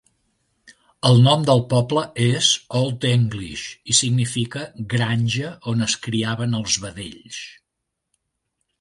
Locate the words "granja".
4.97-5.55